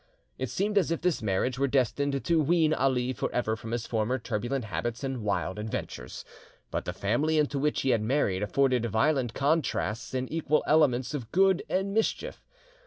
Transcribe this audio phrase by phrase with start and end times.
[0.39, 4.17] It seemed as if this marriage were destined to wean Ali forever from his former
[4.17, 6.25] turbulent habits and wild adventures.
[6.71, 11.31] But the family into which he had married afforded violent contrasts and equal elements of
[11.31, 12.41] good and mischief.